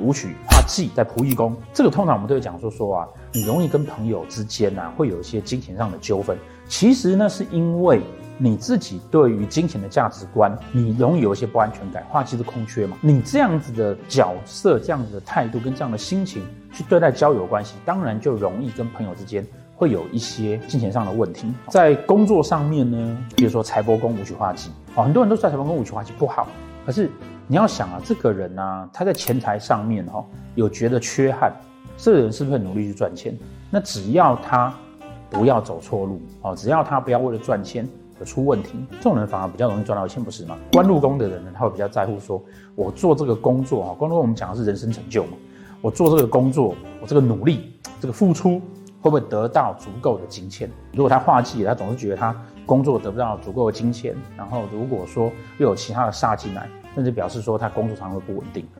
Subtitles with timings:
[0.00, 6.36] 武曲化忌在仆役宫，这个通常我们都会讲说说啊，你容易跟朋友之间啊会有一些金钱上的纠纷。
[6.68, 8.00] 其实呢，是因为
[8.38, 12.02] 你自己对于金钱的价值观，你容易有一些不安全感。
[12.08, 16.42] 化忌是空缺嘛，你这样子的角色、这样子的态度跟这样的心情
[16.72, 19.44] 去对待交友关系，当然就容易跟朋友之间
[19.74, 21.52] 会有一些金钱上的问题。
[21.68, 26.46] 在工作上面呢，比如说财帛宫武曲化忌，哦，很多人都说财帛宫武曲化忌不好，
[26.84, 27.10] 可是
[27.46, 30.24] 你要想啊，这个人啊，他在钱财上面哈、哦、
[30.54, 31.52] 有觉得缺憾，
[31.96, 33.36] 这个人是不是很努力去赚钱？
[33.70, 34.72] 那只要他。
[35.32, 37.88] 不要走错路哦，只要他不要为了赚钱
[38.18, 40.58] 而出问题，这种人反而比较容易赚到钱，不是吗？
[40.72, 42.42] 官禄宫的人呢，他会比较在乎说，
[42.74, 45.34] 我做这个工作啊，官禄宫我们讲的是人生成就嘛，
[45.80, 48.60] 我做这个工作，我这个努力，这个付出
[49.00, 50.70] 会不会得到足够的金钱？
[50.92, 52.34] 如果他化忌，他总是觉得他
[52.66, 58.66] 工作得不到足够的金钱，然后如果说又有其他的煞进来，甚至表示说他工作上会不稳定。